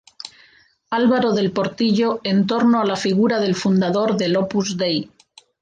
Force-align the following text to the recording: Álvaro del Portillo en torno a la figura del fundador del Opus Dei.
Álvaro 0.89 1.31
del 1.33 1.51
Portillo 1.51 2.21
en 2.23 2.47
torno 2.47 2.81
a 2.81 2.85
la 2.85 2.95
figura 2.95 3.39
del 3.39 3.53
fundador 3.53 4.17
del 4.17 4.35
Opus 4.35 4.75
Dei. 4.75 5.11